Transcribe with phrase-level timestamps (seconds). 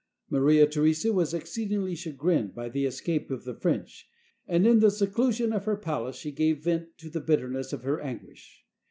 [0.31, 4.09] Maria Theresa was exceedingly chagrined by the escape of the French,
[4.47, 7.83] and in the seclusion of her pal ace she gave vent to the bitterness of
[7.83, 8.63] her anguish.